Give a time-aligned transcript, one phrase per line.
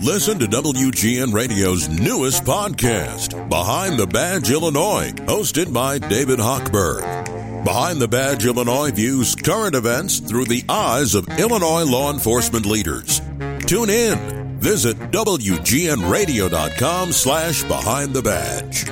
[0.00, 7.64] Listen to WGN Radio's newest podcast, Behind the Badge Illinois, hosted by David Hochberg.
[7.64, 13.20] Behind the Badge Illinois views current events through the eyes of Illinois law enforcement leaders.
[13.66, 14.58] Tune in.
[14.58, 18.84] Visit WGNRadio.com slash Behind the Badge.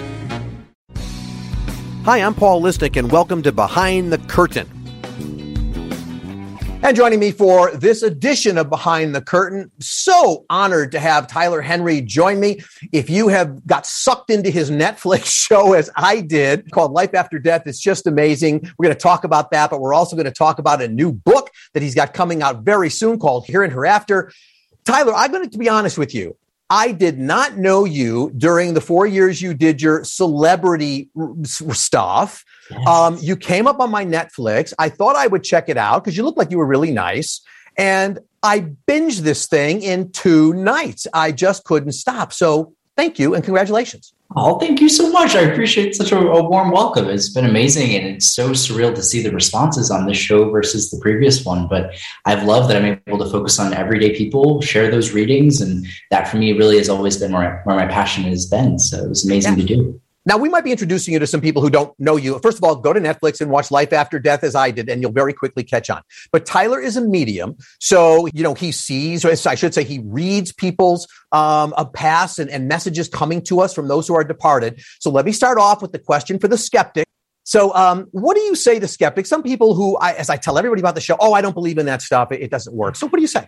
[2.04, 4.68] Hi, I'm Paul Lisnek, and welcome to Behind the Curtain.
[6.82, 11.60] And joining me for this edition of Behind the Curtain, so honored to have Tyler
[11.60, 12.62] Henry join me.
[12.90, 17.38] If you have got sucked into his Netflix show as I did called Life After
[17.38, 18.60] Death, it's just amazing.
[18.78, 21.12] We're going to talk about that, but we're also going to talk about a new
[21.12, 24.32] book that he's got coming out very soon called Here and Hereafter.
[24.86, 26.34] Tyler, I'm going to be honest with you.
[26.70, 31.10] I did not know you during the four years you did your celebrity
[31.42, 32.44] stuff.
[32.70, 32.86] Yes.
[32.86, 34.72] Um, you came up on my Netflix.
[34.78, 37.40] I thought I would check it out because you looked like you were really nice.
[37.76, 41.08] And I binged this thing in two nights.
[41.12, 42.32] I just couldn't stop.
[42.32, 44.12] So thank you and congratulations.
[44.36, 45.34] Oh, thank you so much.
[45.34, 47.06] I appreciate such a, a, warm welcome.
[47.08, 50.90] It's been amazing and it's so surreal to see the responses on this show versus
[50.90, 51.66] the previous one.
[51.66, 51.94] But
[52.26, 55.62] I've loved that I'm able to focus on everyday people, share those readings.
[55.62, 58.78] And that for me really has always been where, where my passion has been.
[58.78, 59.66] So it was amazing yeah.
[59.66, 60.00] to do.
[60.26, 62.38] Now, we might be introducing you to some people who don't know you.
[62.40, 65.00] First of all, go to Netflix and watch Life After Death as I did, and
[65.00, 66.02] you'll very quickly catch on.
[66.30, 67.56] But Tyler is a medium.
[67.80, 72.38] So, you know, he sees, or I should say, he reads people's um, a past
[72.38, 74.82] and, and messages coming to us from those who are departed.
[74.98, 77.06] So let me start off with the question for the skeptic.
[77.44, 79.28] So, um, what do you say to skeptics?
[79.28, 81.78] Some people who, I, as I tell everybody about the show, oh, I don't believe
[81.78, 82.30] in that stuff.
[82.30, 82.94] It, it doesn't work.
[82.94, 83.46] So, what do you say?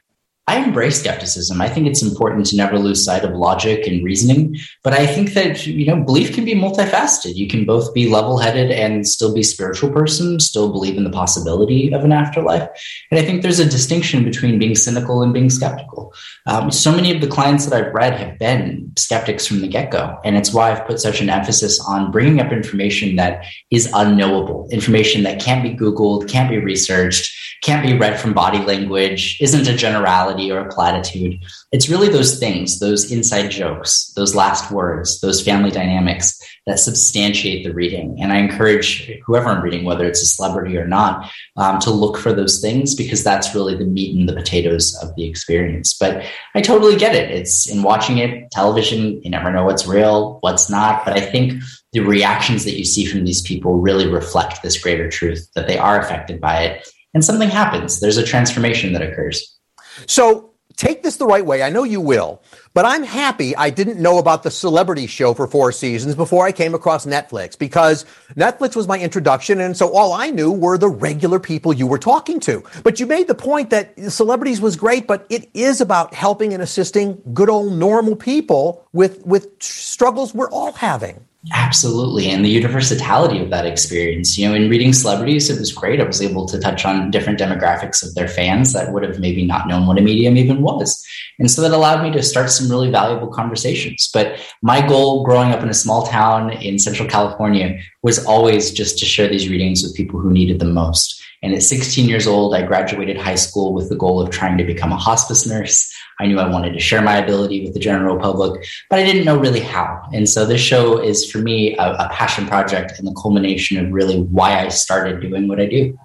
[0.48, 1.60] I embrace skepticism.
[1.60, 4.56] I think it's important to never lose sight of logic and reasoning.
[4.82, 7.36] But I think that, you know, belief can be multifaceted.
[7.36, 11.10] You can both be level headed and still be spiritual person, still believe in the
[11.10, 12.68] possibility of an afterlife.
[13.12, 16.12] And I think there's a distinction between being cynical and being skeptical.
[16.46, 19.92] Um, so many of the clients that I've read have been skeptics from the get
[19.92, 20.18] go.
[20.24, 24.68] And it's why I've put such an emphasis on bringing up information that is unknowable,
[24.72, 29.68] information that can't be Googled, can't be researched, can't be read from body language, isn't
[29.68, 31.40] a generality or a platitude.
[31.70, 37.64] It's really those things, those inside jokes, those last words, those family dynamics that substantiate
[37.64, 38.16] the reading.
[38.20, 42.18] And I encourage whoever I'm reading, whether it's a celebrity or not, um, to look
[42.18, 45.96] for those things because that's really the meat and the potatoes of the experience.
[45.96, 46.24] But
[46.56, 47.30] I totally get it.
[47.30, 51.04] It's in watching it, television, you never know what's real, what's not.
[51.04, 51.62] But I think
[51.92, 55.78] the reactions that you see from these people really reflect this greater truth that they
[55.78, 58.00] are affected by it and something happens.
[58.00, 59.58] There's a transformation that occurs.
[60.06, 61.62] So take this the right way.
[61.62, 62.42] I know you will,
[62.74, 66.52] but I'm happy I didn't know about the celebrity show for four seasons before I
[66.52, 69.60] came across Netflix because Netflix was my introduction.
[69.60, 72.64] And so all I knew were the regular people you were talking to.
[72.82, 76.62] But you made the point that celebrities was great, but it is about helping and
[76.62, 81.26] assisting good old normal people with, with struggles we're all having.
[81.50, 82.30] Absolutely.
[82.30, 84.38] And the universality of that experience.
[84.38, 86.00] You know, in reading celebrities, it was great.
[86.00, 89.44] I was able to touch on different demographics of their fans that would have maybe
[89.44, 91.04] not known what a medium even was.
[91.40, 94.08] And so that allowed me to start some really valuable conversations.
[94.14, 98.98] But my goal growing up in a small town in Central California was always just
[98.98, 101.21] to share these readings with people who needed them most.
[101.42, 104.64] And at 16 years old, I graduated high school with the goal of trying to
[104.64, 105.92] become a hospice nurse.
[106.20, 109.24] I knew I wanted to share my ability with the general public, but I didn't
[109.24, 110.00] know really how.
[110.12, 113.92] And so this show is for me a, a passion project and the culmination of
[113.92, 115.98] really why I started doing what I do.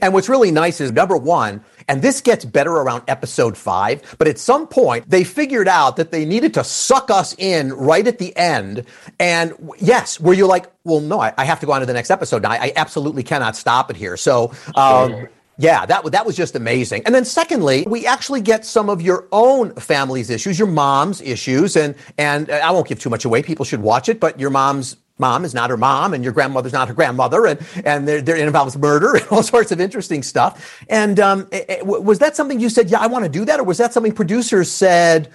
[0.00, 4.28] And what's really nice is number one, and this gets better around episode five, but
[4.28, 8.18] at some point they figured out that they needed to suck us in right at
[8.18, 8.84] the end.
[9.18, 11.92] And yes, where you're like, well, no, I, I have to go on to the
[11.92, 12.50] next episode now.
[12.50, 14.16] I, I absolutely cannot stop it here.
[14.16, 15.28] So, um,
[15.58, 17.02] yeah, that, that was just amazing.
[17.04, 21.76] And then secondly, we actually get some of your own family's issues, your mom's issues.
[21.76, 23.42] And, and I won't give too much away.
[23.42, 26.74] People should watch it, but your mom's mom is not her mom and your grandmother's
[26.74, 30.52] not her grandmother and, and there, there involves murder and all sorts of interesting stuff.
[30.90, 33.60] And um, it, it, was that something you said, yeah, I want to do that?
[33.60, 35.30] Or was that something producers said,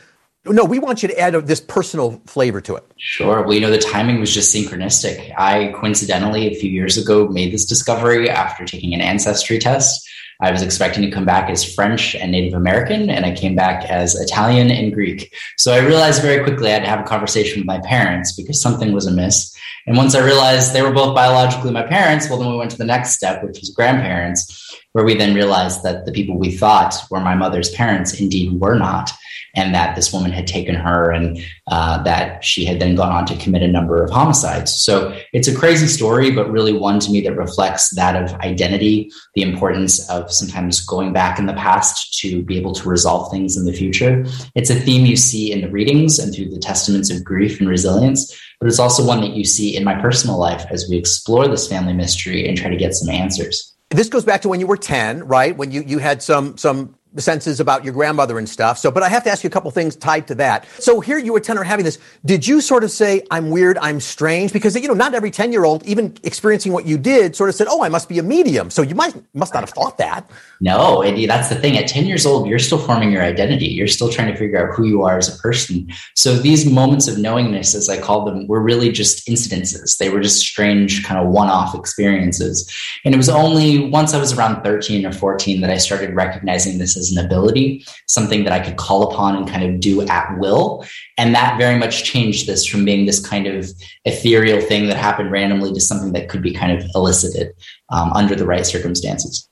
[0.45, 2.83] no, we want you to add this personal flavor to it.
[2.97, 3.41] Sure.
[3.41, 5.33] Well, you know, the timing was just synchronistic.
[5.37, 10.07] I coincidentally, a few years ago, made this discovery after taking an ancestry test.
[10.39, 13.85] I was expecting to come back as French and Native American, and I came back
[13.85, 15.33] as Italian and Greek.
[15.57, 18.61] So I realized very quickly I had to have a conversation with my parents because
[18.61, 19.55] something was amiss.
[19.87, 22.77] And once I realized they were both biologically my parents, well, then we went to
[22.77, 26.95] the next step, which was grandparents, where we then realized that the people we thought
[27.09, 29.11] were my mother's parents indeed were not.
[29.57, 33.25] And that this woman had taken her and uh, that she had then gone on
[33.25, 34.71] to commit a number of homicides.
[34.71, 39.11] So it's a crazy story, but really one to me that reflects that of identity,
[39.33, 43.57] the importance of sometimes going back in the past to be able to resolve things
[43.57, 44.23] in the future.
[44.53, 47.67] It's a theme you see in the readings and through the testaments of grief and
[47.67, 51.47] resilience, but it's also one that you see in my personal life as we explore
[51.47, 53.73] this family mystery and try to get some answers.
[53.89, 55.55] This goes back to when you were 10, right?
[55.57, 58.77] When you, you had some, some senses about your grandmother and stuff.
[58.77, 60.65] So, but I have to ask you a couple things tied to that.
[60.79, 61.99] So here you were 10 or having this.
[62.25, 64.53] Did you sort of say, I'm weird, I'm strange?
[64.53, 67.55] Because, you know, not every 10 year old, even experiencing what you did, sort of
[67.55, 68.69] said, oh, I must be a medium.
[68.69, 70.29] So you might, must not have thought that.
[70.59, 71.77] No, that's the thing.
[71.77, 73.67] At 10 years old, you're still forming your identity.
[73.67, 75.87] You're still trying to figure out who you are as a person.
[76.15, 79.97] So these moments of knowingness, as I call them, were really just incidences.
[79.97, 82.71] They were just strange, kind of one off experiences.
[83.05, 86.77] And it was only once I was around 13 or 14 that I started recognizing
[86.77, 90.37] this as an ability, something that I could call upon and kind of do at
[90.37, 90.85] will.
[91.17, 93.69] And that very much changed this from being this kind of
[94.05, 97.53] ethereal thing that happened randomly to something that could be kind of elicited
[97.89, 99.47] um, under the right circumstances.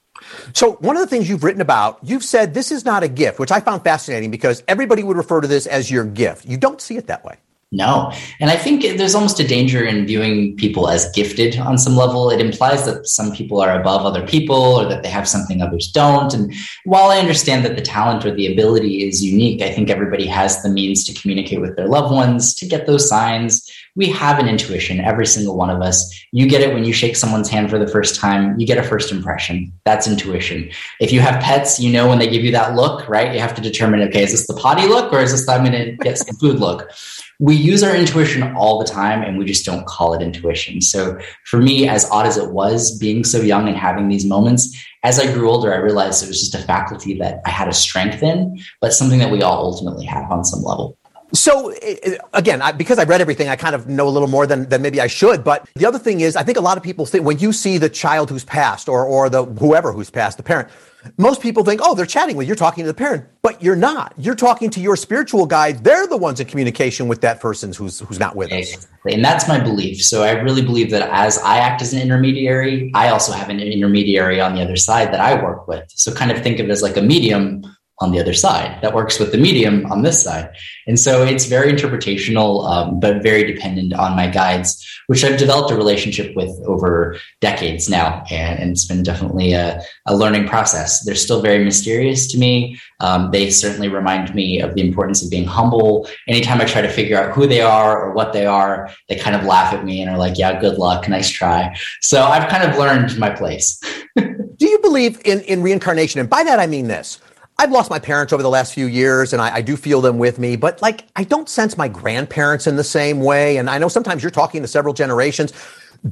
[0.53, 3.39] So, one of the things you've written about, you've said this is not a gift,
[3.39, 6.45] which I found fascinating because everybody would refer to this as your gift.
[6.45, 7.37] You don't see it that way.
[7.71, 8.11] No.
[8.39, 12.29] And I think there's almost a danger in viewing people as gifted on some level.
[12.29, 15.91] It implies that some people are above other people or that they have something others
[15.91, 16.33] don't.
[16.33, 16.53] And
[16.85, 20.61] while I understand that the talent or the ability is unique, I think everybody has
[20.61, 23.69] the means to communicate with their loved ones, to get those signs.
[23.95, 26.13] We have an intuition, every single one of us.
[26.31, 28.83] You get it when you shake someone's hand for the first time, you get a
[28.83, 29.71] first impression.
[29.85, 30.69] That's intuition.
[30.99, 33.33] If you have pets, you know when they give you that look, right?
[33.33, 35.71] You have to determine, okay, is this the potty look or is this I'm going
[35.71, 36.91] to get some food look?
[37.39, 40.81] We use our intuition all the time and we just don't call it intuition.
[40.81, 44.75] So for me, as odd as it was being so young and having these moments,
[45.03, 47.73] as I grew older, I realized it was just a faculty that I had a
[47.73, 50.97] strength in, but something that we all ultimately have on some level.
[51.33, 54.27] So eh, eh, again, I, because I've read everything, I kind of know a little
[54.27, 55.43] more than, than maybe I should.
[55.43, 57.77] But the other thing is, I think a lot of people think when you see
[57.77, 60.69] the child who's passed or, or the whoever who's passed, the parent,
[61.17, 63.75] most people think, oh, they're chatting with you, you're talking to the parent, but you're
[63.75, 64.13] not.
[64.17, 65.83] You're talking to your spiritual guide.
[65.83, 68.87] They're the ones in communication with that person who's who's not with us.
[69.09, 70.01] And that's my belief.
[70.01, 73.59] So I really believe that as I act as an intermediary, I also have an
[73.59, 75.83] intermediary on the other side that I work with.
[75.89, 78.93] So kind of think of it as like a medium on the other side that
[78.93, 80.49] works with the medium on this side.
[80.85, 85.71] And so it's very interpretational, um, but very dependent on my guides, which I've developed
[85.71, 88.23] a relationship with over decades now.
[88.29, 91.03] And, and it's been definitely a, a, learning process.
[91.05, 92.79] They're still very mysterious to me.
[92.99, 96.07] Um, they certainly remind me of the importance of being humble.
[96.27, 99.35] Anytime I try to figure out who they are or what they are, they kind
[99.35, 101.75] of laugh at me and are like, yeah, good luck, nice try.
[102.01, 103.79] So I've kind of learned my place.
[104.15, 106.19] Do you believe in, in reincarnation?
[106.19, 107.19] And by that, I mean this.
[107.57, 110.17] I've lost my parents over the last few years and I, I, do feel them
[110.17, 113.57] with me, but like I don't sense my grandparents in the same way.
[113.57, 115.53] And I know sometimes you're talking to several generations.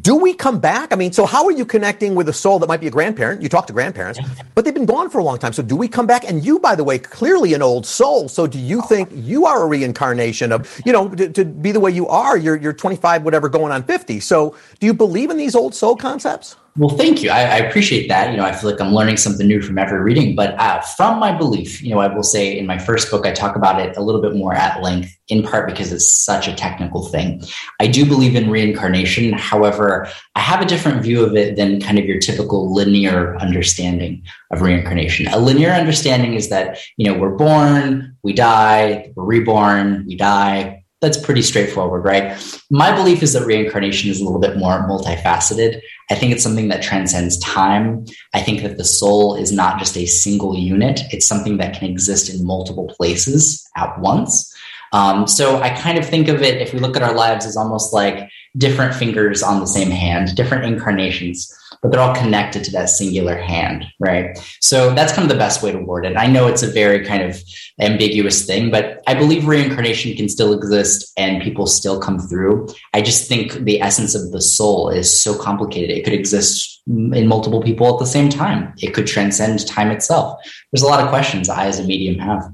[0.02, 0.94] Do we come back?
[0.94, 3.42] I mean, so how are you connecting with a soul that might be a grandparent?
[3.42, 4.20] You talk to grandparents,
[4.56, 5.52] but they've been gone for a long time.
[5.52, 6.24] So do we come back?
[6.24, 8.30] And you, by the way, clearly an old soul.
[8.30, 11.80] So do you think you are a reincarnation of, you know, to, to be the
[11.82, 12.38] way you are?
[12.38, 14.22] You're, you're 25, whatever, going on 50.
[14.22, 16.56] So do you believe in these old soul concepts?
[16.76, 17.30] Well, thank you.
[17.30, 18.32] I, I, appreciate that.
[18.32, 20.36] You know, I feel like I'm learning something new from every reading.
[20.36, 23.32] But uh, from my belief, you know, I will say in my first book, I
[23.32, 26.56] talk about it a little bit more at length, in part because it's such a
[26.56, 27.44] technical thing.
[27.80, 29.34] I do believe in reincarnation.
[29.34, 34.24] However, I have a different view of it than kind of your typical linear understanding
[34.50, 35.28] of reincarnation.
[35.28, 40.83] A linear understanding is that, you know, we're born, we die, we're reborn, we die,
[41.04, 42.42] that's pretty straightforward, right?
[42.72, 45.82] My belief is that reincarnation is a little bit more multifaceted.
[46.10, 48.06] I think it's something that transcends time.
[48.34, 51.90] I think that the soul is not just a single unit, it's something that can
[51.90, 54.50] exist in multiple places at once.
[54.94, 57.58] Um, so I kind of think of it, if we look at our lives, as
[57.58, 61.52] almost like different fingers on the same hand, different incarnations
[61.84, 64.40] but they're all connected to that singular hand, right?
[64.62, 66.16] So that's kind of the best way to word it.
[66.16, 67.40] I know it's a very kind of
[67.82, 72.70] ambiguous thing, but I believe reincarnation can still exist and people still come through.
[72.94, 75.90] I just think the essence of the soul is so complicated.
[75.90, 78.74] It could exist in multiple people at the same time.
[78.78, 80.40] It could transcend time itself.
[80.72, 82.50] There's a lot of questions I, as a medium, have.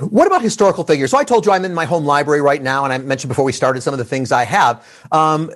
[0.00, 1.10] What about historical figures?
[1.10, 3.44] So I told you I'm in my home library right now, and I mentioned before
[3.44, 4.86] we started some of the things I have.
[5.12, 5.50] Um,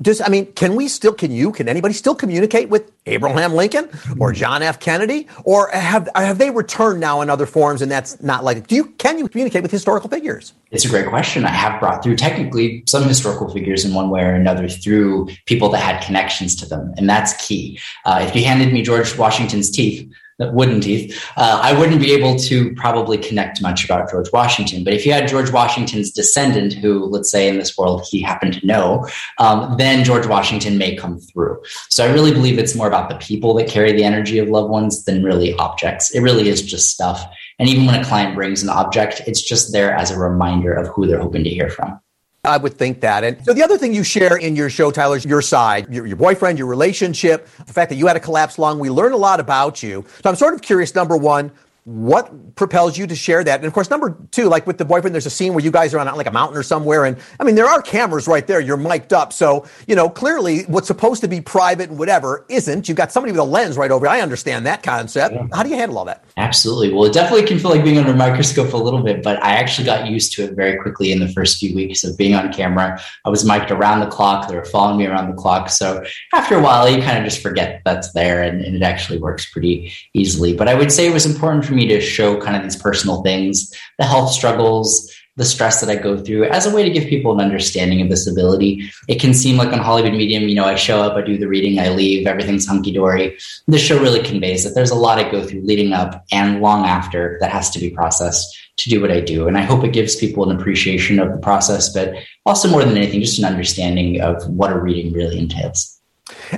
[0.00, 3.88] just, I mean, can we still, can you, can anybody still communicate with Abraham Lincoln
[4.20, 4.78] or John F.
[4.78, 5.26] Kennedy?
[5.44, 8.86] Or have, have they returned now in other forms and that's not like, do you,
[8.98, 10.52] can you communicate with historical figures?
[10.70, 11.44] It's a great question.
[11.44, 15.68] I have brought through technically some historical figures in one way or another through people
[15.70, 16.94] that had connections to them.
[16.96, 17.80] And that's key.
[18.04, 22.38] Uh, if you handed me George Washington's teeth, wooden teeth, uh, I wouldn't be able
[22.40, 24.84] to probably connect much about George Washington.
[24.84, 28.54] But if you had George Washington's descendant, who, let's say in this world, he happened
[28.54, 31.60] to know, um, then George Washington may come through.
[31.90, 34.70] So I really believe it's more about the people that carry the energy of loved
[34.70, 36.10] ones than really objects.
[36.12, 37.24] It really is just stuff.
[37.58, 40.88] And even when a client brings an object, it's just there as a reminder of
[40.88, 42.00] who they're hoping to hear from.
[42.48, 43.24] I would think that.
[43.24, 46.06] And so the other thing you share in your show, Tyler, is your side, your,
[46.06, 48.78] your, boyfriend, your relationship, the fact that you had a collapse lung.
[48.78, 50.04] We learn a lot about you.
[50.22, 51.52] So I'm sort of curious, number one,
[51.88, 53.60] what propels you to share that?
[53.60, 55.94] And of course, number two, like with the boyfriend, there's a scene where you guys
[55.94, 57.06] are on like a mountain or somewhere.
[57.06, 58.60] And I mean, there are cameras right there.
[58.60, 59.32] You're mic'd up.
[59.32, 62.90] So, you know, clearly what's supposed to be private and whatever isn't.
[62.90, 64.06] You've got somebody with a lens right over.
[64.06, 65.34] I understand that concept.
[65.34, 65.46] Yeah.
[65.50, 66.24] How do you handle all that?
[66.36, 66.92] Absolutely.
[66.92, 69.52] Well, it definitely can feel like being under a microscope a little bit, but I
[69.52, 72.52] actually got used to it very quickly in the first few weeks of being on
[72.52, 73.00] camera.
[73.24, 74.46] I was mic'd around the clock.
[74.46, 75.70] They were following me around the clock.
[75.70, 76.04] So
[76.34, 79.50] after a while, you kind of just forget that's there and, and it actually works
[79.50, 80.52] pretty easily.
[80.52, 83.22] But I would say it was important for me to show kind of these personal
[83.22, 87.08] things, the health struggles, the stress that I go through as a way to give
[87.08, 88.90] people an understanding of this ability.
[89.06, 91.46] It can seem like on Hollywood Medium, you know, I show up, I do the
[91.46, 93.38] reading, I leave, everything's hunky dory.
[93.68, 96.86] This show really conveys that there's a lot I go through leading up and long
[96.86, 99.46] after that has to be processed to do what I do.
[99.46, 102.96] And I hope it gives people an appreciation of the process, but also more than
[102.96, 105.97] anything, just an understanding of what a reading really entails.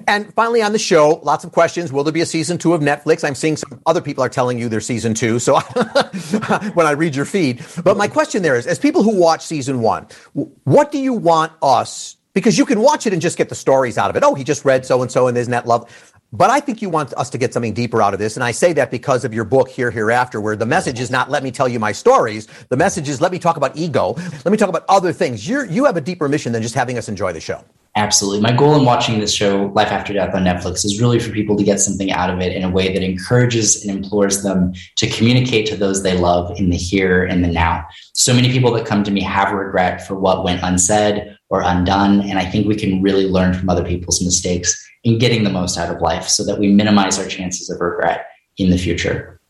[0.07, 1.93] And finally, on the show, lots of questions.
[1.93, 3.25] Will there be a season two of Netflix?
[3.25, 5.39] I'm seeing some other people are telling you there's season two.
[5.39, 5.59] So
[6.75, 9.81] when I read your feed, but my question there is, as people who watch season
[9.81, 12.17] one, what do you want us?
[12.33, 14.23] Because you can watch it and just get the stories out of it.
[14.25, 15.91] Oh, he just read so and so, and isn't that love?
[16.33, 18.37] But I think you want us to get something deeper out of this.
[18.37, 21.29] And I say that because of your book, Here, Hereafter, where the message is not
[21.29, 22.47] let me tell you my stories.
[22.69, 24.15] The message is let me talk about ego.
[24.17, 25.49] Let me talk about other things.
[25.49, 27.65] you you have a deeper mission than just having us enjoy the show.
[27.97, 28.41] Absolutely.
[28.41, 31.57] My goal in watching this show, Life After Death on Netflix, is really for people
[31.57, 35.09] to get something out of it in a way that encourages and implores them to
[35.09, 37.85] communicate to those they love in the here and the now.
[38.13, 42.21] So many people that come to me have regret for what went unsaid or undone.
[42.21, 45.77] And I think we can really learn from other people's mistakes in getting the most
[45.77, 49.41] out of life so that we minimize our chances of regret in the future.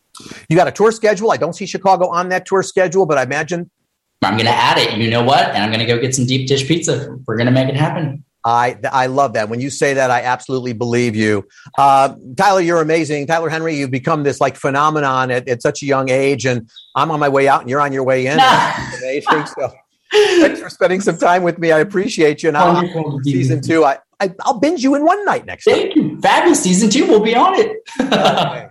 [0.49, 1.31] You got a tour schedule.
[1.31, 3.69] I don't see Chicago on that tour schedule, but I imagine
[4.23, 4.97] I'm going to add it.
[4.97, 5.47] You know what?
[5.49, 7.17] And I'm going to go get some deep dish pizza.
[7.25, 8.23] We're going to make it happen.
[8.43, 9.49] I I love that.
[9.49, 11.47] When you say that, I absolutely believe you.
[11.77, 13.27] Uh, Tyler, you're amazing.
[13.27, 17.11] Tyler Henry, you've become this like phenomenon at, at, such a young age, and I'm
[17.11, 18.39] on my way out, and you're on your way in.
[18.39, 19.45] amazing.
[19.57, 19.71] So,
[20.41, 21.71] thanks for spending some time with me.
[21.71, 22.49] I appreciate you.
[22.49, 25.63] And I'll, season two, I, I will binge you in one night next.
[25.63, 26.03] Thank time.
[26.03, 26.21] you.
[26.21, 26.63] Fabulous.
[26.63, 27.77] Season two, we'll be on it.